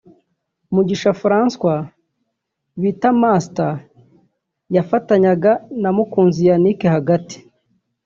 Mugisha 0.73 1.11
Francois 1.21 1.83
bita 2.81 3.09
Master 3.21 3.71
yafatanyaga 4.75 5.51
na 5.81 5.89
Mukunzi 5.95 6.41
Yannick 6.49 6.79
hagati 6.95 7.37